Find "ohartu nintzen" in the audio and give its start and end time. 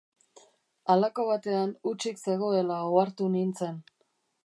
2.89-3.83